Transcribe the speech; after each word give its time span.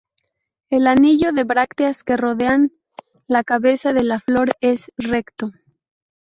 El 0.71 0.87
anillo 0.87 1.31
de 1.31 1.43
brácteas 1.43 2.03
que 2.03 2.17
rodean 2.17 2.71
la 3.27 3.43
cabeza 3.43 3.93
de 3.93 4.03
la 4.03 4.19
flor 4.19 4.49
es 4.59 4.85
recto. 4.97 5.51